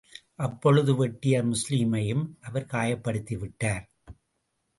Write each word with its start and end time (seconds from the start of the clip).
அப்பொழுது 0.35 0.95
வெட்டிய 0.95 1.43
முஸ்லிமையும் 1.43 2.25
அவர் 2.41 2.71
காயப்படுத்தி 2.71 3.37
விட்டார். 3.37 3.85